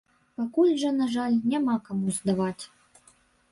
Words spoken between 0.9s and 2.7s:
на жаль, няма каму здаваць.